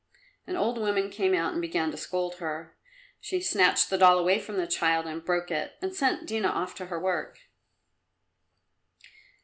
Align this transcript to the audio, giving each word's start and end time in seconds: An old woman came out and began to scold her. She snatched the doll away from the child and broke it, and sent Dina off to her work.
An 0.47 0.55
old 0.55 0.79
woman 0.79 1.11
came 1.11 1.35
out 1.35 1.51
and 1.53 1.61
began 1.61 1.91
to 1.91 1.95
scold 1.95 2.37
her. 2.37 2.75
She 3.19 3.39
snatched 3.39 3.91
the 3.91 3.99
doll 3.99 4.17
away 4.17 4.39
from 4.39 4.57
the 4.57 4.65
child 4.65 5.05
and 5.05 5.23
broke 5.23 5.51
it, 5.51 5.73
and 5.79 5.93
sent 5.93 6.25
Dina 6.25 6.47
off 6.47 6.73
to 6.77 6.87
her 6.87 6.99
work. 6.99 7.37